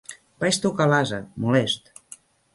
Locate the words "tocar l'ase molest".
0.63-1.95